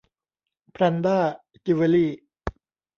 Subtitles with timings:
[0.71, 1.17] แพรนด้า
[1.65, 2.11] จิวเวลรี่